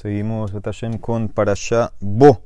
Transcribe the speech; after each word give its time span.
Seguimos 0.00 0.52
con 1.00 1.28
Parashá 1.28 1.92
Bo, 1.98 2.40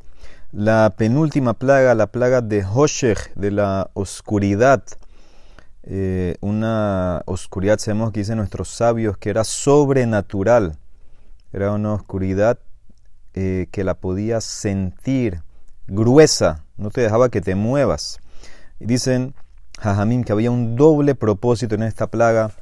la 0.52 0.94
penúltima 0.96 1.52
plaga, 1.52 1.94
la 1.94 2.06
plaga 2.06 2.40
de 2.40 2.64
Hoshech, 2.64 3.34
de 3.34 3.50
la 3.50 3.90
oscuridad. 3.92 4.82
Eh, 5.82 6.36
una 6.40 7.20
oscuridad, 7.26 7.78
sabemos 7.78 8.10
que 8.10 8.20
dicen 8.20 8.38
nuestros 8.38 8.70
sabios, 8.70 9.18
que 9.18 9.28
era 9.28 9.44
sobrenatural. 9.44 10.78
Era 11.52 11.72
una 11.72 11.92
oscuridad 11.92 12.58
eh, 13.34 13.66
que 13.70 13.84
la 13.84 13.96
podías 14.00 14.44
sentir, 14.44 15.42
gruesa, 15.86 16.64
no 16.78 16.88
te 16.88 17.02
dejaba 17.02 17.28
que 17.28 17.42
te 17.42 17.54
muevas. 17.54 18.20
Y 18.80 18.86
dicen, 18.86 19.34
Jajamín, 19.78 20.24
que 20.24 20.32
había 20.32 20.50
un 20.50 20.74
doble 20.74 21.14
propósito 21.14 21.74
en 21.74 21.82
esta 21.82 22.06
plaga 22.06 22.52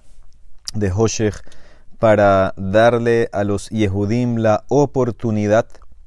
de 0.75 0.91
Hoshech 0.91 1.45
para 2.01 2.55
darle 2.57 3.29
a 3.31 3.45
los 3.45 3.69
Yehudim 3.69 4.39
la 4.39 4.65
oportunidad 4.69 5.67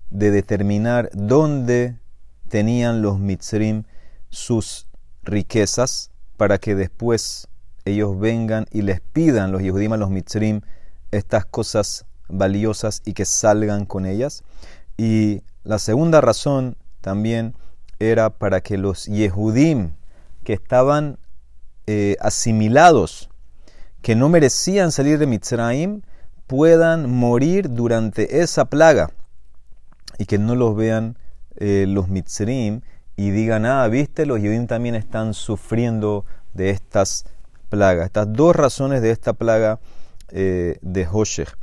de 0.09 0.31
determinar 0.31 1.11
dónde 1.13 1.99
tenían 2.49 3.03
los 3.03 3.19
Mitzrim 3.19 3.83
sus 4.29 4.87
riquezas 5.21 6.09
para 6.35 6.57
que 6.57 6.73
después 6.73 7.47
ellos 7.85 8.19
vengan 8.19 8.65
y 8.71 8.81
les 8.81 9.01
pidan 9.01 9.51
los 9.51 9.61
Yehudim 9.61 9.93
a 9.93 9.97
los 9.97 10.09
Mitzrim 10.09 10.61
estas 11.11 11.45
cosas 11.45 12.05
valiosas 12.27 13.03
y 13.05 13.13
que 13.13 13.25
salgan 13.25 13.85
con 13.85 14.07
ellas. 14.07 14.43
Y 14.97 15.43
la 15.63 15.77
segunda 15.77 16.21
razón 16.21 16.75
también 17.01 17.53
era 17.99 18.31
para 18.31 18.61
que 18.61 18.79
los 18.79 19.05
Yehudim 19.05 19.91
que 20.43 20.53
estaban 20.53 21.19
eh, 21.85 22.17
asimilados 22.19 23.29
que 24.03 24.15
no 24.15 24.29
merecían 24.29 24.91
salir 24.91 25.17
de 25.17 25.25
Mitzrayim 25.25 26.01
puedan 26.45 27.09
morir 27.09 27.69
durante 27.69 28.41
esa 28.41 28.65
plaga 28.65 29.11
y 30.19 30.25
que 30.25 30.37
no 30.37 30.55
los 30.55 30.75
vean 30.75 31.17
eh, 31.55 31.85
los 31.87 32.09
Mitzrim 32.09 32.81
y 33.15 33.31
digan, 33.31 33.65
ah, 33.65 33.87
viste, 33.87 34.25
los 34.25 34.41
Yehudim 34.41 34.67
también 34.67 34.95
están 34.95 35.33
sufriendo 35.33 36.25
de 36.53 36.69
estas 36.69 37.23
plagas. 37.69 38.07
Estas 38.07 38.33
dos 38.33 38.55
razones 38.55 39.01
de 39.01 39.11
esta 39.11 39.33
plaga 39.33 39.79
eh, 40.31 40.77
de 40.81 41.07
Hoshech. 41.09 41.55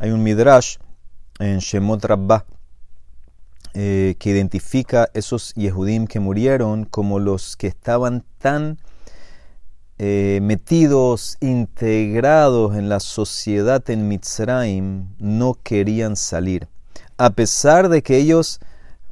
Hay 0.00 0.10
un 0.10 0.22
Midrash 0.22 0.76
en 1.38 1.58
Shemot 1.58 2.02
Rabbah 2.02 2.46
eh, 3.74 4.14
que 4.18 4.30
identifica 4.30 5.10
esos 5.12 5.52
Yehudim 5.54 6.06
que 6.06 6.20
murieron 6.20 6.86
como 6.86 7.18
los 7.18 7.54
que 7.56 7.66
estaban 7.66 8.24
tan 8.38 8.78
eh, 9.98 10.40
metidos, 10.42 11.38
integrados 11.40 12.76
en 12.76 12.88
la 12.88 13.00
sociedad 13.00 13.88
en 13.88 14.08
Mitzrayim, 14.08 15.08
no 15.18 15.54
querían 15.62 16.16
salir. 16.16 16.68
A 17.16 17.30
pesar 17.30 17.88
de 17.88 18.02
que 18.02 18.18
ellos 18.18 18.60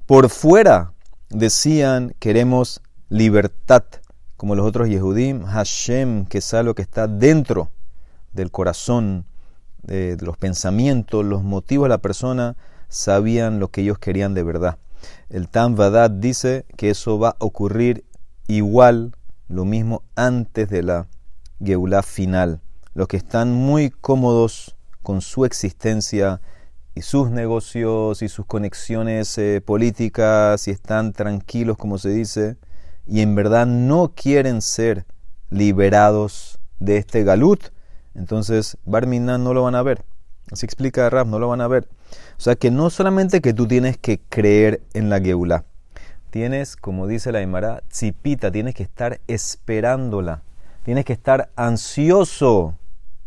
por 0.07 0.29
fuera 0.29 0.93
decían 1.31 2.15
queremos 2.19 2.83
libertad, 3.09 3.85
como 4.37 4.55
los 4.55 4.67
otros 4.67 4.89
Yehudim, 4.89 5.45
Hashem, 5.45 6.27
que 6.27 6.39
es 6.39 6.53
algo 6.53 6.75
que 6.75 6.83
está 6.83 7.07
dentro 7.07 7.71
del 8.35 8.51
corazón, 8.51 9.25
de, 9.83 10.17
los 10.21 10.37
pensamientos, 10.37 11.25
los 11.25 11.43
motivos 11.43 11.87
de 11.87 11.91
la 11.91 11.99
persona, 11.99 12.57
sabían 12.89 13.61
lo 13.61 13.69
que 13.69 13.83
ellos 13.83 13.99
querían 13.99 14.35
de 14.35 14.43
verdad. 14.43 14.79
El 15.31 15.49
Tam 15.49 15.77
dice 16.21 16.65
que 16.77 16.91
eso 16.91 17.19
va 17.19 17.31
a 17.31 17.37
ocurrir 17.39 18.05
igual 18.49 19.13
lo 19.55 19.65
mismo 19.65 20.03
antes 20.17 20.69
de 20.69 20.83
la 20.83 21.07
Geulah 21.61 22.03
final. 22.03 22.61
Los 22.93 23.07
que 23.07 23.17
están 23.17 23.53
muy 23.53 23.91
cómodos 23.91 24.77
con 25.03 25.21
su 25.21 25.45
existencia 25.45 26.41
y 26.97 27.03
sus 27.03 27.31
negocios 27.31 28.21
y 28.23 28.29
sus 28.29 28.47
conexiones 28.47 29.39
eh, 29.39 29.63
políticas 29.65 30.67
y 30.67 30.73
están 30.73 31.13
tranquilos, 31.13 31.77
como 31.77 31.99
se 31.99 32.11
dice, 32.11 32.57
y 33.07 33.21
en 33.21 33.37
verdad 33.37 33.67
no 33.67 34.13
quieren 34.17 34.61
ser 34.61 35.07
liberados 35.51 36.59
de 36.81 36.97
este 36.97 37.23
galut, 37.23 37.63
entonces 38.15 38.77
Barminan 38.85 39.45
no 39.45 39.55
lo 39.55 39.63
van 39.63 39.77
a 39.77 39.83
ver. 39.83 40.05
Así 40.51 40.67
explica 40.67 41.09
Rab, 41.11 41.29
no 41.29 41.39
lo 41.39 41.49
van 41.49 41.61
a 41.61 41.69
ver. 41.69 41.89
O 42.37 42.41
sea 42.41 42.57
que 42.57 42.73
no 42.73 42.91
solamente 42.91 43.41
que 43.41 43.55
tú 43.55 43.69
tienes 43.69 43.99
que 43.99 44.21
creer 44.21 44.83
en 44.95 45.11
la 45.11 45.21
Geulah, 45.21 45.65
tienes, 46.35 46.75
como 46.75 47.07
dice 47.07 47.31
la 47.31 47.39
Aymara, 47.39 47.85
cipita, 47.93 48.51
tienes 48.51 48.75
que 48.75 48.83
estar 48.83 49.21
esperándola, 49.29 50.43
tienes 50.83 51.05
que 51.05 51.13
estar 51.13 51.53
ansioso 51.55 52.75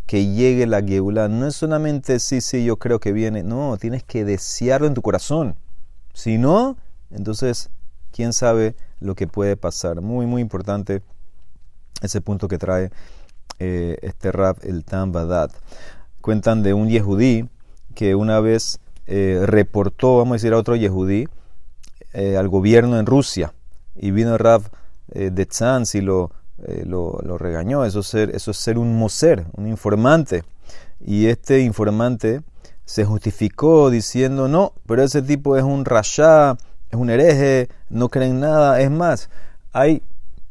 que 0.06 0.26
llegue 0.26 0.68
la 0.68 0.82
Geulá. 0.84 1.30
No 1.30 1.48
es 1.48 1.56
solamente 1.56 2.20
sí, 2.20 2.42
sí, 2.42 2.66
yo 2.66 2.76
creo 2.76 3.00
que 3.00 3.14
viene, 3.14 3.44
no, 3.44 3.78
tienes 3.78 4.04
que 4.04 4.26
desearlo 4.26 4.88
en 4.88 4.94
tu 4.94 5.02
corazón. 5.02 5.56
Si 6.14 6.38
no, 6.38 6.76
entonces, 7.10 7.70
quién 8.12 8.34
sabe 8.34 8.76
lo 9.00 9.16
que 9.16 9.26
puede 9.26 9.56
pasar. 9.56 10.02
Muy, 10.02 10.26
muy 10.26 10.42
importante 10.42 11.02
ese 12.02 12.20
punto 12.20 12.50
que 12.50 12.58
trae 12.58 12.92
eh, 13.60 14.00
este 14.02 14.34
rap, 14.34 14.58
el 14.64 14.84
Tam 14.84 15.14
Cuentan 16.20 16.62
de 16.62 16.74
un 16.74 16.90
yehudí 16.90 17.48
que 17.96 18.16
una 18.16 18.42
vez 18.42 18.82
eh, 19.06 19.44
reportó, 19.46 20.18
vamos 20.18 20.34
a 20.34 20.36
decir, 20.36 20.52
a 20.52 20.58
otro 20.58 20.76
yehudí, 20.76 21.30
eh, 22.18 22.36
al 22.36 22.50
gobierno 22.50 23.00
en 23.00 23.06
Rusia 23.06 23.54
y 23.96 24.10
vino 24.10 24.40
Rav 24.40 24.64
eh, 25.12 25.30
de 25.32 25.46
Tzanz 25.46 25.94
y 25.94 26.02
lo, 26.02 26.32
eh, 26.66 26.84
lo, 26.84 27.20
lo, 27.24 27.38
regañó. 27.38 27.86
Eso 27.86 28.00
es, 28.00 28.08
ser, 28.08 28.36
eso 28.36 28.50
es 28.50 28.58
ser 28.58 28.80
un 28.80 28.98
moser, 28.98 29.46
un 29.54 29.68
informante. 29.68 30.44
Y 31.00 31.28
este 31.28 31.60
informante 31.60 32.42
se 32.86 33.06
justificó 33.06 33.92
diciendo, 33.92 34.48
no, 34.48 34.74
pero 34.88 35.04
ese 35.04 35.22
tipo 35.22 35.58
es 35.58 35.64
un 35.64 35.86
rasha, 35.86 36.58
es 36.90 36.98
un 36.98 37.12
hereje, 37.12 37.70
no 37.88 38.10
creen 38.10 38.40
nada. 38.40 38.82
Es 38.82 38.90
más, 38.90 39.30
hay 39.72 40.02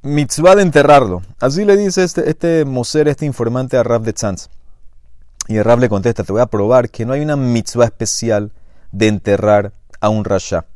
mitzvah 0.02 0.54
de 0.54 0.62
enterrarlo. 0.62 1.22
Así 1.40 1.64
le 1.64 1.76
dice 1.76 2.04
este, 2.04 2.30
este 2.30 2.64
moser, 2.64 3.08
este 3.08 3.26
informante 3.26 3.76
a 3.76 3.82
Rav 3.82 4.02
de 4.02 4.12
Tzanz. 4.12 4.50
Y 5.48 5.56
el 5.56 5.80
le 5.80 5.88
contesta, 5.88 6.22
te 6.22 6.32
voy 6.32 6.42
a 6.42 6.46
probar 6.46 6.90
que 6.90 7.04
no 7.04 7.12
hay 7.12 7.22
una 7.22 7.34
mitzvah 7.34 7.86
especial 7.86 8.52
de 8.92 9.08
enterrar 9.08 9.72
a 10.00 10.10
un 10.10 10.24
rasha. 10.24 10.66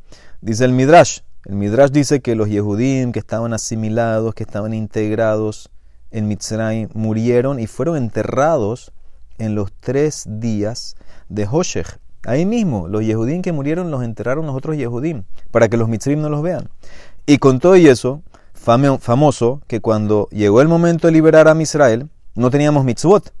Dice 0.43 0.65
el 0.65 0.71
Midrash. 0.71 1.19
El 1.45 1.53
Midrash 1.53 1.91
dice 1.91 2.19
que 2.21 2.35
los 2.35 2.49
Yehudim 2.49 3.11
que 3.11 3.19
estaban 3.19 3.53
asimilados, 3.53 4.33
que 4.33 4.41
estaban 4.41 4.73
integrados 4.73 5.69
en 6.09 6.27
Mitzrayim, 6.27 6.89
murieron 6.95 7.59
y 7.59 7.67
fueron 7.67 7.95
enterrados 7.95 8.91
en 9.37 9.53
los 9.53 9.71
tres 9.71 10.25
días 10.27 10.95
de 11.29 11.45
Hoshech. 11.45 11.99
Ahí 12.23 12.47
mismo, 12.47 12.87
los 12.87 13.05
Yehudim 13.05 13.43
que 13.43 13.51
murieron 13.51 13.91
los 13.91 14.03
enterraron 14.03 14.47
los 14.47 14.55
otros 14.55 14.77
Yehudim, 14.77 15.25
para 15.51 15.69
que 15.69 15.77
los 15.77 15.87
Mitzrim 15.87 16.19
no 16.21 16.29
los 16.29 16.41
vean. 16.41 16.69
Y 17.27 17.37
con 17.37 17.59
todo 17.59 17.75
y 17.75 17.87
eso, 17.87 18.23
famoso 18.53 19.61
que 19.67 19.79
cuando 19.79 20.27
llegó 20.31 20.61
el 20.61 20.67
momento 20.67 21.05
de 21.05 21.13
liberar 21.13 21.49
a 21.49 21.61
Israel, 21.61 22.09
no 22.33 22.49
teníamos 22.49 22.83
mitzvot. 22.83 23.31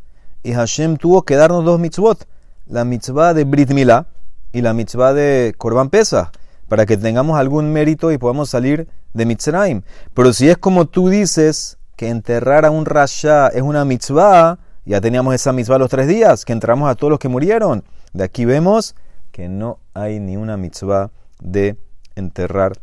Y 0.43 0.53
Hashem 0.53 0.97
tuvo 0.97 1.23
que 1.23 1.35
darnos 1.35 1.65
dos 1.65 1.79
mitzvot, 1.79 2.27
la 2.67 2.85
mitzvah 2.85 3.33
de 3.33 3.43
Brit 3.43 3.71
Milá 3.71 4.05
y 4.53 4.61
la 4.61 4.75
mitzvah 4.75 5.13
de 5.13 5.55
Korban 5.57 5.89
Pesach 5.89 6.31
para 6.71 6.85
que 6.85 6.95
tengamos 6.95 7.37
algún 7.37 7.73
mérito 7.73 8.13
y 8.13 8.17
podamos 8.17 8.49
salir 8.49 8.87
de 9.13 9.25
Mitzrayim. 9.25 9.81
Pero 10.13 10.31
si 10.31 10.47
es 10.47 10.57
como 10.57 10.85
tú 10.85 11.09
dices, 11.09 11.77
que 11.97 12.07
enterrar 12.07 12.63
a 12.63 12.71
un 12.71 12.85
rasha 12.85 13.49
es 13.49 13.61
una 13.61 13.83
mitzvah, 13.83 14.57
ya 14.85 15.01
teníamos 15.01 15.35
esa 15.35 15.51
mitzvah 15.51 15.77
los 15.79 15.89
tres 15.89 16.07
días, 16.07 16.45
que 16.45 16.53
entramos 16.53 16.89
a 16.89 16.95
todos 16.95 17.11
los 17.11 17.19
que 17.19 17.27
murieron. 17.27 17.83
De 18.13 18.23
aquí 18.23 18.45
vemos 18.45 18.95
que 19.33 19.49
no 19.49 19.79
hay 19.93 20.21
ni 20.21 20.37
una 20.37 20.55
mitzvah 20.55 21.11
de 21.41 21.75
enterrar 22.15 22.79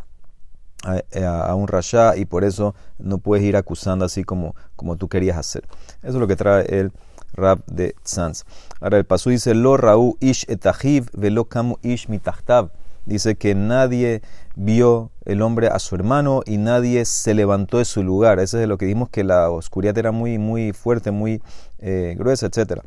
a, 0.85 1.55
un 1.55 1.67
rasha 1.67 2.15
y 2.15 2.27
por 2.27 2.45
eso 2.45 2.75
no 2.99 3.17
puedes 3.17 3.43
ir 3.43 3.57
acusando 3.57 4.05
así 4.05 4.23
como, 4.23 4.55
como 4.77 4.97
tú 4.97 5.09
querías 5.09 5.39
hacer. 5.39 5.65
Eso 6.03 6.13
es 6.13 6.15
lo 6.17 6.27
que 6.27 6.37
trae 6.37 6.67
el 6.79 6.93
Rab 7.33 7.65
de 7.65 7.95
Tzanz. 8.03 8.45
Ahora 8.83 8.99
el 8.99 9.07
paso 9.07 9.31
dice, 9.31 9.55
lo 9.55 9.79
raú 9.79 10.19
ish 10.21 10.45
etahiv 10.47 11.09
velo 11.15 11.47
kamu 11.47 11.77
ish 11.81 12.11
mitachtav 12.11 12.69
dice 13.09 13.37
que 13.37 13.55
nadie 13.55 14.23
vio 14.55 15.11
el 15.25 15.43
hombre 15.43 15.69
a 15.69 15.79
su 15.79 15.95
hermano 15.95 16.43
y 16.45 16.59
nadie 16.59 17.05
se 17.05 17.35
levantó 17.35 17.79
de 17.79 17.85
su 17.85 18.03
lugar. 18.03 18.39
Eso 18.39 18.61
es 18.61 18.69
lo 18.69 18.77
que 18.79 18.87
dijimos 18.87 19.09
que 19.09 19.25
la 19.25 19.51
oscuridad 19.51 19.97
era 19.97 20.13
muy, 20.13 20.39
muy 20.39 20.73
fuerte, 20.73 21.11
muy 21.11 21.43
eh, 21.79 22.15
gruesa, 22.19 22.47
etc. 22.47 22.83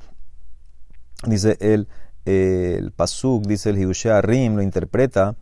Dice 1.25 1.57
el, 1.59 1.87
el 2.25 2.91
Pasuk, 2.91 3.45
dice 3.47 3.71
el 3.71 3.79
Hidushea 3.79 4.21
Rim, 4.21 4.55
lo 4.55 4.61
interpreta. 4.61 5.35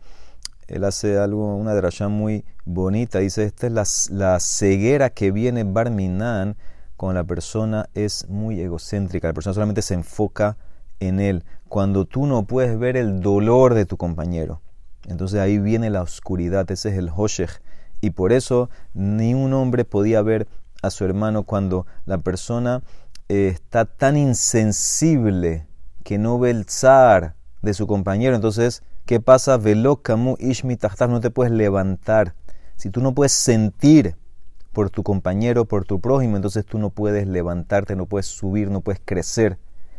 Él 0.66 0.84
hace 0.84 1.18
algo, 1.18 1.56
una 1.56 1.74
derashá 1.74 2.08
muy 2.08 2.44
bonita. 2.64 3.18
Dice, 3.18 3.44
esta 3.44 3.66
es 3.66 3.72
la, 3.72 3.84
la 4.16 4.40
ceguera 4.40 5.10
que 5.10 5.30
viene 5.30 5.64
Barminan 5.64 6.56
cuando 6.96 7.20
la 7.20 7.24
persona 7.24 7.88
es 7.94 8.28
muy 8.28 8.60
egocéntrica. 8.60 9.28
La 9.28 9.34
persona 9.34 9.54
solamente 9.54 9.82
se 9.82 9.94
enfoca 9.94 10.56
en 11.00 11.20
él. 11.20 11.44
Cuando 11.68 12.04
tú 12.04 12.26
no 12.26 12.44
puedes 12.44 12.78
ver 12.78 12.96
el 12.96 13.20
dolor 13.20 13.74
de 13.74 13.84
tu 13.84 13.96
compañero 13.96 14.60
entonces 15.06 15.40
ahí 15.40 15.58
viene 15.58 15.90
la 15.90 16.02
oscuridad, 16.02 16.70
ese 16.70 16.90
es 16.90 16.98
el 16.98 17.10
Hoshech. 17.14 17.60
Y 18.00 18.10
por 18.10 18.32
eso 18.32 18.70
ni 18.94 19.34
un 19.34 19.52
hombre 19.52 19.84
podía 19.84 20.22
ver 20.22 20.48
a 20.82 20.90
su 20.90 21.04
hermano 21.04 21.42
cuando 21.42 21.86
la 22.06 22.18
persona 22.18 22.82
eh, 23.28 23.48
está 23.48 23.84
tan 23.84 24.16
insensible 24.16 25.66
que 26.02 26.18
no 26.18 26.38
ve 26.38 26.50
el 26.50 26.64
zar 26.64 27.34
de 27.62 27.74
su 27.74 27.86
compañero. 27.86 28.34
Entonces, 28.34 28.82
¿qué 29.04 29.20
pasa? 29.20 29.56
Velo 29.56 30.02
kamu 30.02 30.36
ishmi 30.38 30.78
no 31.08 31.20
te 31.20 31.30
puedes 31.30 31.52
levantar. 31.52 32.34
Si 32.76 32.90
tú 32.90 33.00
no 33.02 33.14
puedes 33.14 33.32
sentir 33.32 34.16
por 34.72 34.90
tu 34.90 35.02
compañero, 35.02 35.66
por 35.66 35.84
tu 35.84 36.00
prójimo, 36.00 36.36
entonces 36.36 36.64
tú 36.64 36.78
no 36.78 36.90
puedes 36.90 37.26
levantarte, 37.26 37.96
no 37.96 38.06
puedes 38.06 38.26
subir, 38.26 38.70
no 38.70 38.80
puedes 38.80 39.02
crecer, 39.04 39.58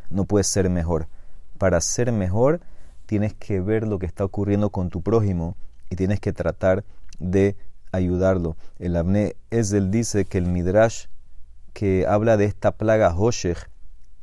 no 0.09 0.25
puedes 0.25 0.47
ser 0.47 0.69
mejor. 0.69 1.07
Para 1.57 1.79
ser 1.81 2.11
mejor, 2.11 2.61
tienes 3.11 3.33
que 3.33 3.59
ver 3.59 3.85
lo 3.85 3.99
que 3.99 4.05
está 4.05 4.23
ocurriendo 4.23 4.69
con 4.69 4.89
tu 4.89 5.01
prójimo 5.01 5.57
y 5.89 5.97
tienes 5.97 6.21
que 6.21 6.31
tratar 6.31 6.85
de 7.19 7.57
ayudarlo. 7.91 8.55
El 8.79 8.95
Abne 8.95 9.35
Ezel 9.49 9.91
dice 9.91 10.23
que 10.23 10.37
el 10.37 10.45
Midrash 10.45 11.07
que 11.73 12.05
habla 12.07 12.37
de 12.37 12.45
esta 12.45 12.71
plaga 12.71 13.13
Hoshech, 13.13 13.69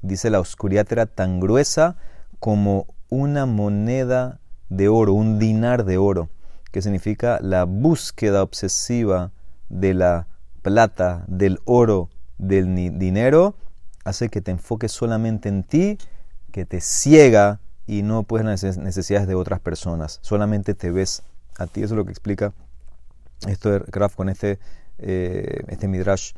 dice 0.00 0.30
la 0.30 0.40
oscuridad 0.40 0.90
era 0.90 1.04
tan 1.04 1.38
gruesa 1.38 1.96
como 2.38 2.86
una 3.10 3.44
moneda 3.44 4.40
de 4.70 4.88
oro, 4.88 5.12
un 5.12 5.38
dinar 5.38 5.84
de 5.84 5.98
oro, 5.98 6.30
que 6.72 6.80
significa 6.80 7.40
la 7.42 7.64
búsqueda 7.64 8.42
obsesiva 8.42 9.32
de 9.68 9.92
la 9.92 10.28
plata, 10.62 11.26
del 11.26 11.58
oro, 11.66 12.08
del 12.38 12.74
dinero, 12.98 13.54
hace 14.04 14.30
que 14.30 14.40
te 14.40 14.50
enfoques 14.50 14.92
solamente 14.92 15.50
en 15.50 15.62
ti, 15.62 15.98
que 16.52 16.64
te 16.64 16.80
ciega 16.80 17.60
y 17.88 18.02
no 18.02 18.22
puedes 18.22 18.46
las 18.46 18.76
necesidades 18.76 19.26
de 19.26 19.34
otras 19.34 19.60
personas. 19.60 20.18
Solamente 20.20 20.74
te 20.74 20.90
ves 20.90 21.22
a 21.56 21.66
ti. 21.66 21.82
Eso 21.82 21.94
es 21.94 21.96
lo 21.96 22.04
que 22.04 22.10
explica 22.10 22.52
esto 23.46 23.70
de 23.70 23.78
Graf 23.90 24.14
con 24.14 24.28
este, 24.28 24.58
eh, 24.98 25.62
este 25.68 25.88
midrash 25.88 26.32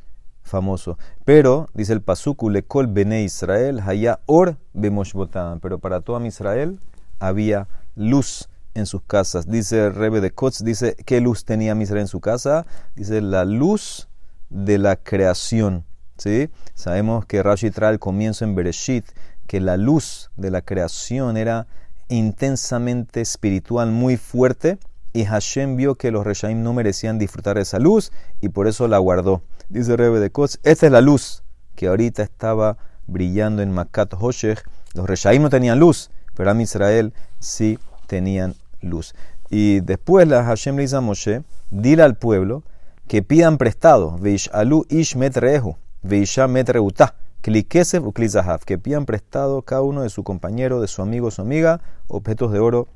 famoso. 0.45 0.97
Pero, 1.25 1.69
dice 1.75 1.93
el 1.93 2.03
Pasuku, 2.03 2.51
le 2.51 2.63
kol 2.63 2.87
bene 2.87 3.25
Israel, 3.25 3.81
haya 3.85 4.21
or 4.27 4.59
bemoshbotam. 4.75 5.59
Pero 5.59 5.81
para 5.81 6.01
toda 6.01 6.25
Israel 6.25 6.79
había 7.19 7.67
luz 7.97 8.49
en 8.75 8.87
sus 8.87 9.03
casas. 9.03 9.49
Dice 9.49 9.91
Rebe 9.91 10.21
de 10.21 10.31
Kotz, 10.31 10.63
dice, 10.63 10.95
¿qué 11.05 11.21
luz 11.21 11.45
tenía 11.45 11.75
Israel 11.75 12.03
en 12.03 12.09
su 12.09 12.21
casa? 12.21 12.65
Dice, 12.95 13.21
la 13.21 13.45
luz 13.45 14.09
de 14.51 14.79
la 14.79 14.95
creación. 14.95 15.85
¿sí? 16.17 16.49
Sabemos 16.75 17.27
que 17.27 17.43
Rashi 17.43 17.71
trae 17.73 17.91
al 17.91 17.99
comienzo 17.99 18.45
en 18.45 18.55
Bereshit 18.55 19.05
que 19.51 19.59
la 19.59 19.77
luz 19.77 20.31
de 20.37 20.53
la 20.53 20.63
creación 20.63 21.37
era 21.37 21.67
intensamente 22.09 23.21
espiritual, 23.21 23.91
muy 23.91 24.17
fuerte, 24.17 24.79
y 25.13 25.25
Hashem 25.25 25.75
vio 25.75 25.97
que 25.97 26.13
los 26.13 26.25
Reshaim 26.25 26.63
no 26.63 26.73
merecían 26.73 27.19
disfrutar 27.19 27.57
de 27.57 27.63
esa 27.63 27.81
luz 27.81 28.13
y 28.41 28.51
por 28.51 28.69
eso 28.69 28.87
la 28.87 28.99
guardó. 28.99 29.43
Dice 29.69 29.97
Rebe 29.97 30.21
de 30.21 30.31
Kotz, 30.31 30.59
esta 30.63 30.87
es 30.87 30.93
la 30.93 31.01
luz 31.01 31.43
que 31.75 31.89
ahorita 31.89 32.23
estaba 32.23 32.77
brillando 33.09 33.61
en 33.61 33.73
Makat 33.73 34.15
Hoshech. 34.17 34.63
Los 34.95 35.09
Reshaim 35.09 35.43
no 35.43 35.51
tenían 35.51 35.81
luz, 35.81 36.13
pero 36.37 36.53
a 36.53 36.63
Israel 36.63 37.13
sí 37.41 37.77
tenían 38.07 38.55
luz. 38.81 39.17
Y 39.49 39.81
después 39.81 40.29
la 40.29 40.45
Hashem 40.45 40.77
le 40.77 40.83
dice 40.83 40.95
a 40.95 41.01
Moshe, 41.01 41.43
dile 41.73 42.05
al 42.05 42.15
pueblo 42.15 42.63
que 43.09 43.25
pidan 43.25 43.59
prestado, 43.59 44.17
alu 44.53 44.87
ish 44.89 45.17
metrehu, 45.17 45.77
veisha 46.03 46.47
metreuta, 46.47 47.17
klikesef 47.43 48.05
u 48.05 48.13
que 48.13 48.79
pidan 48.79 49.07
prestado 49.07 49.63
cada 49.63 49.83
uno 49.83 50.03
de 50.03 50.11
su 50.11 50.25
compañero, 50.25 50.81
de 50.81 50.89
su 50.89 51.03
amigo, 51.03 51.31
su 51.31 51.43
amiga, 51.43 51.81
objetos 52.09 52.53
de 52.53 52.59
oro 52.59 52.89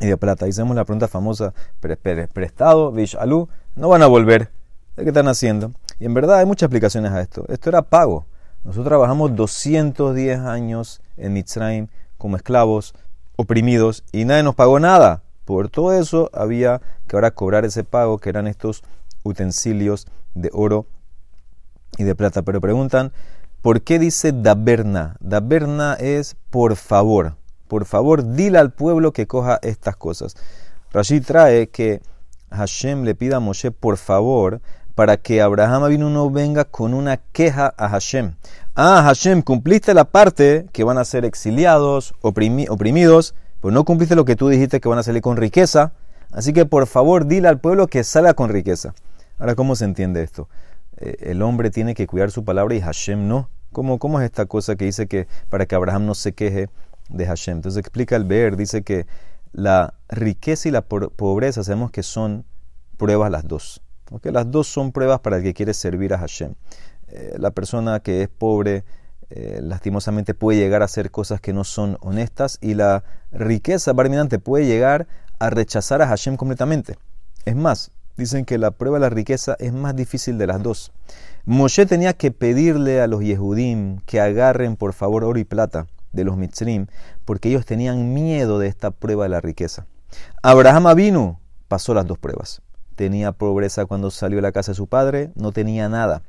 y 0.00 0.06
de 0.06 0.16
plata. 0.16 0.46
Hicimos 0.46 0.76
la 0.76 0.84
pregunta 0.84 1.08
famosa, 1.08 1.54
prestado, 1.80 2.94
alu, 3.18 3.48
no 3.76 3.88
van 3.88 4.02
a 4.02 4.06
volver. 4.06 4.50
¿Qué 4.96 5.08
están 5.08 5.28
haciendo? 5.28 5.72
Y 6.00 6.06
en 6.06 6.14
verdad 6.14 6.38
hay 6.38 6.46
muchas 6.46 6.66
explicaciones 6.66 7.12
a 7.12 7.20
esto. 7.20 7.44
Esto 7.48 7.70
era 7.70 7.82
pago. 7.82 8.26
Nosotros 8.64 8.86
trabajamos 8.86 9.34
210 9.36 10.40
años 10.40 11.00
en 11.16 11.32
Mitzrayim 11.32 11.86
como 12.16 12.36
esclavos, 12.36 12.94
oprimidos, 13.36 14.04
y 14.12 14.24
nadie 14.24 14.42
nos 14.42 14.56
pagó 14.56 14.80
nada. 14.80 15.22
Por 15.44 15.68
todo 15.68 15.92
eso 15.92 16.30
había 16.34 16.80
que 17.06 17.16
ahora 17.16 17.30
cobrar 17.30 17.64
ese 17.64 17.84
pago, 17.84 18.18
que 18.18 18.28
eran 18.28 18.46
estos 18.46 18.82
utensilios 19.22 20.06
de 20.34 20.50
oro 20.52 20.86
y 21.96 22.04
de 22.04 22.14
plata. 22.14 22.42
Pero 22.42 22.60
preguntan, 22.60 23.12
¿por 23.68 23.82
qué 23.82 23.98
dice 23.98 24.32
Daberna? 24.32 25.18
Daberna 25.20 25.92
es 25.92 26.36
por 26.48 26.74
favor. 26.74 27.36
Por 27.68 27.84
favor, 27.84 28.32
dile 28.34 28.56
al 28.56 28.72
pueblo 28.72 29.12
que 29.12 29.26
coja 29.26 29.58
estas 29.60 29.94
cosas. 29.94 30.36
Rashid 30.90 31.22
trae 31.26 31.68
que 31.68 32.00
Hashem 32.50 33.02
le 33.02 33.14
pida 33.14 33.36
a 33.36 33.40
Moshe 33.40 33.70
por 33.70 33.98
favor 33.98 34.62
para 34.94 35.18
que 35.18 35.42
Abraham 35.42 35.86
vino 35.90 36.08
no 36.08 36.30
venga 36.30 36.64
con 36.64 36.94
una 36.94 37.18
queja 37.18 37.74
a 37.76 37.90
Hashem. 37.90 38.36
Ah, 38.74 39.02
Hashem, 39.02 39.42
cumpliste 39.42 39.92
la 39.92 40.04
parte 40.04 40.64
que 40.72 40.82
van 40.82 40.96
a 40.96 41.04
ser 41.04 41.26
exiliados, 41.26 42.14
oprimidos, 42.22 43.34
pues 43.60 43.74
no 43.74 43.84
cumpliste 43.84 44.16
lo 44.16 44.24
que 44.24 44.34
tú 44.34 44.48
dijiste 44.48 44.80
que 44.80 44.88
van 44.88 45.00
a 45.00 45.02
salir 45.02 45.20
con 45.20 45.36
riqueza. 45.36 45.92
Así 46.32 46.54
que 46.54 46.64
por 46.64 46.86
favor 46.86 47.26
dile 47.26 47.48
al 47.48 47.60
pueblo 47.60 47.86
que 47.86 48.02
salga 48.02 48.32
con 48.32 48.48
riqueza. 48.48 48.94
Ahora, 49.38 49.54
¿cómo 49.54 49.76
se 49.76 49.84
entiende 49.84 50.22
esto? 50.22 50.48
Eh, 50.96 51.16
el 51.20 51.42
hombre 51.42 51.70
tiene 51.70 51.94
que 51.94 52.06
cuidar 52.06 52.30
su 52.30 52.46
palabra 52.46 52.74
y 52.74 52.80
Hashem 52.80 53.28
no. 53.28 53.50
¿Cómo, 53.78 54.00
¿Cómo 54.00 54.18
es 54.18 54.24
esta 54.24 54.46
cosa 54.46 54.74
que 54.74 54.86
dice 54.86 55.06
que 55.06 55.28
para 55.50 55.66
que 55.66 55.76
Abraham 55.76 56.04
no 56.04 56.16
se 56.16 56.32
queje 56.32 56.68
de 57.10 57.26
Hashem? 57.26 57.58
Entonces 57.58 57.78
explica 57.78 58.16
el 58.16 58.24
ver, 58.24 58.56
dice 58.56 58.82
que 58.82 59.06
la 59.52 59.94
riqueza 60.08 60.68
y 60.68 60.72
la 60.72 60.82
pobreza 60.82 61.62
sabemos 61.62 61.92
que 61.92 62.02
son 62.02 62.44
pruebas 62.96 63.30
las 63.30 63.46
dos. 63.46 63.80
Las 64.24 64.50
dos 64.50 64.66
son 64.66 64.90
pruebas 64.90 65.20
para 65.20 65.36
el 65.36 65.44
que 65.44 65.54
quiere 65.54 65.74
servir 65.74 66.12
a 66.12 66.18
Hashem. 66.18 66.54
Eh, 67.06 67.36
la 67.38 67.52
persona 67.52 68.00
que 68.00 68.22
es 68.22 68.28
pobre 68.28 68.82
eh, 69.30 69.60
lastimosamente 69.62 70.34
puede 70.34 70.58
llegar 70.58 70.82
a 70.82 70.86
hacer 70.86 71.12
cosas 71.12 71.40
que 71.40 71.52
no 71.52 71.62
son 71.62 71.98
honestas 72.00 72.58
y 72.60 72.74
la 72.74 73.04
riqueza 73.30 73.92
barminante 73.92 74.40
puede 74.40 74.66
llegar 74.66 75.06
a 75.38 75.50
rechazar 75.50 76.02
a 76.02 76.08
Hashem 76.08 76.36
completamente. 76.36 76.96
Es 77.44 77.54
más, 77.54 77.92
dicen 78.16 78.44
que 78.44 78.58
la 78.58 78.72
prueba 78.72 78.96
de 78.96 79.02
la 79.02 79.10
riqueza 79.10 79.54
es 79.60 79.72
más 79.72 79.94
difícil 79.94 80.36
de 80.36 80.48
las 80.48 80.60
dos. 80.64 80.90
Moshe 81.48 81.86
tenía 81.86 82.12
que 82.12 82.30
pedirle 82.30 83.00
a 83.00 83.06
los 83.06 83.22
Yehudim 83.22 84.00
que 84.00 84.20
agarren 84.20 84.76
por 84.76 84.92
favor 84.92 85.24
oro 85.24 85.38
y 85.38 85.44
plata 85.44 85.86
de 86.12 86.24
los 86.24 86.36
Mitzrim, 86.36 86.88
porque 87.24 87.48
ellos 87.48 87.64
tenían 87.64 88.12
miedo 88.12 88.58
de 88.58 88.68
esta 88.68 88.90
prueba 88.90 89.22
de 89.22 89.30
la 89.30 89.40
riqueza. 89.40 89.86
Abraham 90.42 90.94
vino, 90.94 91.40
pasó 91.66 91.94
las 91.94 92.06
dos 92.06 92.18
pruebas. 92.18 92.60
Tenía 92.96 93.32
pobreza 93.32 93.86
cuando 93.86 94.10
salió 94.10 94.36
de 94.36 94.42
la 94.42 94.52
casa 94.52 94.72
de 94.72 94.76
su 94.76 94.88
padre, 94.88 95.32
no 95.36 95.52
tenía 95.52 95.88
nada. 95.88 96.22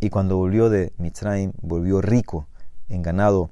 Y 0.00 0.10
cuando 0.10 0.38
volvió 0.38 0.68
de 0.70 0.92
Mitzrayim, 0.98 1.52
volvió 1.62 2.00
rico 2.00 2.48
en 2.88 3.02
ganado, 3.02 3.50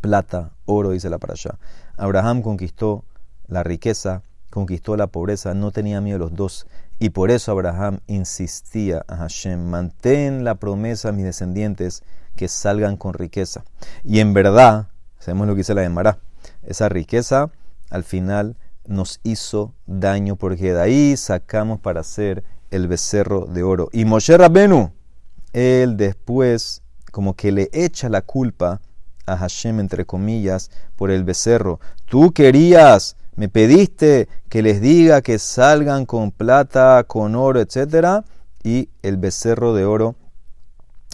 plata, 0.00 0.50
oro, 0.64 0.90
dice 0.90 1.08
la 1.08 1.20
allá. 1.22 1.56
Abraham 1.96 2.42
conquistó 2.42 3.04
la 3.46 3.62
riqueza, 3.62 4.22
conquistó 4.50 4.96
la 4.96 5.06
pobreza, 5.06 5.54
no 5.54 5.70
tenía 5.70 6.00
miedo 6.00 6.18
los 6.18 6.34
dos. 6.34 6.66
Y 7.02 7.10
por 7.10 7.32
eso 7.32 7.50
Abraham 7.50 7.98
insistía 8.06 9.04
a 9.08 9.16
Hashem, 9.16 9.60
mantén 9.60 10.44
la 10.44 10.54
promesa 10.54 11.08
a 11.08 11.12
mis 11.12 11.24
descendientes 11.24 12.04
que 12.36 12.46
salgan 12.46 12.96
con 12.96 13.12
riqueza. 13.12 13.64
Y 14.04 14.20
en 14.20 14.34
verdad, 14.34 14.86
sabemos 15.18 15.48
lo 15.48 15.54
que 15.54 15.62
dice 15.62 15.74
la 15.74 15.82
Gemara, 15.82 16.20
esa 16.62 16.88
riqueza 16.88 17.50
al 17.90 18.04
final 18.04 18.56
nos 18.86 19.18
hizo 19.24 19.74
daño 19.86 20.36
porque 20.36 20.74
de 20.74 20.80
ahí 20.80 21.16
sacamos 21.16 21.80
para 21.80 22.02
hacer 22.02 22.44
el 22.70 22.86
becerro 22.86 23.46
de 23.46 23.64
oro. 23.64 23.88
Y 23.92 24.04
Moshe 24.04 24.38
Rabbenu, 24.38 24.92
él 25.52 25.96
después 25.96 26.82
como 27.10 27.34
que 27.34 27.50
le 27.50 27.68
echa 27.72 28.10
la 28.10 28.22
culpa 28.22 28.80
a 29.26 29.36
Hashem, 29.36 29.80
entre 29.80 30.06
comillas, 30.06 30.70
por 30.94 31.10
el 31.10 31.24
becerro. 31.24 31.80
Tú 32.04 32.32
querías 32.32 33.16
me 33.34 33.48
pediste 33.48 34.28
que 34.48 34.62
les 34.62 34.80
diga 34.80 35.22
que 35.22 35.38
salgan 35.38 36.06
con 36.06 36.32
plata, 36.32 37.04
con 37.04 37.34
oro, 37.34 37.60
etc. 37.60 38.24
Y 38.62 38.90
el 39.02 39.16
becerro 39.16 39.74
de 39.74 39.84
oro 39.84 40.16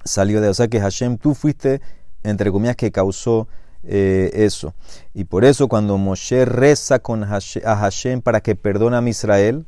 salió 0.05 0.41
de... 0.41 0.49
O 0.49 0.55
sea 0.55 0.69
que 0.69 0.81
Hashem, 0.81 1.19
tú 1.19 1.35
fuiste, 1.35 1.81
entre 2.25 2.51
comillas, 2.51 2.77
que 2.77 2.91
causó 2.91 3.49
eh, 3.85 4.31
eso. 4.35 4.75
Y 5.15 5.25
por 5.25 5.45
eso 5.45 5.69
cuando 5.69 5.97
Moshe 5.99 6.45
reza 6.45 6.99
con 6.99 7.25
Hashem, 7.25 7.63
a 7.65 7.77
Hashem 7.77 8.21
para 8.21 8.41
que 8.41 8.57
perdone 8.57 8.97
a 8.97 9.09
Israel, 9.09 9.67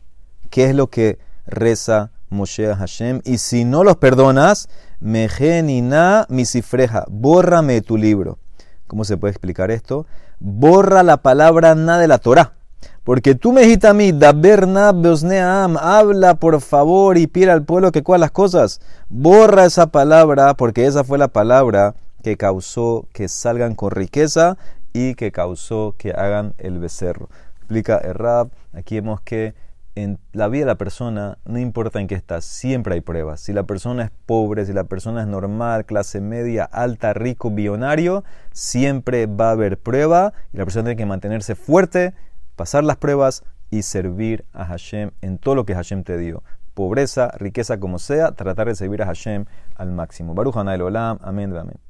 ¿qué 0.51 0.65
es 0.65 0.75
lo 0.75 0.89
que 0.89 1.19
reza 1.47 2.11
Moshe 2.29 2.69
a 2.69 2.77
Hashem? 2.77 3.21
Y 3.25 3.39
si 3.39 3.65
no 3.65 3.85
los 3.85 3.97
perdonas, 3.97 4.69
mejenina 4.99 6.27
misifreja, 6.29 7.05
bórrame 7.09 7.81
tu 7.81 7.97
libro. 7.97 8.39
¿Cómo 8.91 9.05
se 9.05 9.17
puede 9.17 9.31
explicar 9.31 9.71
esto? 9.71 10.05
borra 10.41 11.03
la 11.03 11.19
palabra 11.19 11.75
na 11.75 11.99
de 11.99 12.09
la 12.09 12.19
Torah. 12.19 12.55
Porque 13.05 13.35
tú 13.35 13.53
me 13.53 13.63
dijiste 13.63 13.87
a 13.87 13.95
mí, 13.95 14.13
habla 15.81 16.35
por 16.35 16.61
favor 16.61 17.19
y 17.19 17.27
pide 17.27 17.51
al 17.51 17.65
pueblo 17.65 17.93
que 17.93 18.03
cuál 18.03 18.21
las 18.21 18.31
cosas. 18.31 18.81
Borra 19.09 19.65
esa 19.65 19.87
palabra, 19.87 20.55
porque 20.55 20.87
esa 20.87 21.05
fue 21.05 21.19
la 21.19 21.29
palabra 21.29 21.95
que 22.23 22.37
causó 22.37 23.07
que 23.13 23.29
salgan 23.29 23.75
con 23.75 23.91
riqueza 23.91 24.57
y 24.93 25.15
que 25.15 25.31
causó 25.31 25.95
que 25.97 26.11
hagan 26.13 26.55
el 26.59 26.79
becerro. 26.79 27.29
Explica 27.59 27.99
el 27.99 28.15
aquí 28.73 28.97
vemos 28.97 29.21
que 29.21 29.55
en 30.03 30.19
la 30.33 30.49
vida 30.49 30.63
de 30.63 30.67
la 30.67 30.75
persona, 30.75 31.39
no 31.45 31.59
importa 31.59 32.01
en 32.01 32.07
qué 32.07 32.15
está, 32.15 32.41
siempre 32.41 32.95
hay 32.95 33.01
pruebas. 33.01 33.41
Si 33.41 33.53
la 33.53 33.65
persona 33.65 34.05
es 34.05 34.11
pobre, 34.27 34.67
si 34.67 34.73
la 34.73 34.85
persona 34.85 35.23
es 35.23 35.27
normal, 35.27 35.85
clase 35.85 36.21
media, 36.21 36.65
alta, 36.65 37.13
rico, 37.13 37.51
billonario, 37.51 38.25
siempre 38.53 39.27
va 39.27 39.49
a 39.49 39.53
haber 39.53 39.79
prueba 39.79 40.33
y 40.53 40.59
la 40.59 40.65
persona 40.65 40.85
tiene 40.85 40.97
que 40.97 41.07
mantenerse 41.07 41.55
fuerte, 41.55 42.15
pasar 42.57 42.85
las 42.85 42.97
pruebas 42.97 43.45
y 43.71 43.83
servir 43.83 44.45
a 44.53 44.65
Hashem 44.65 45.13
en 45.21 45.39
todo 45.39 45.55
lo 45.55 45.65
que 45.65 45.75
Hashem 45.75 46.03
te 46.05 46.19
dio. 46.19 46.43
Pobreza, 46.75 47.31
riqueza 47.37 47.79
como 47.79 47.99
sea, 47.99 48.33
tratar 48.33 48.69
de 48.69 48.75
servir 48.75 49.03
a 49.03 49.07
Hashem 49.07 49.45
al 49.77 49.93
máximo. 49.93 50.35
Baruch 50.35 50.57
Olam, 50.57 51.19
amén, 51.23 51.57
amén. 51.57 51.90